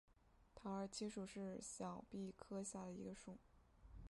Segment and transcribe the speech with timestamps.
[0.55, 3.37] 桃儿七属是小檗科下的一个属。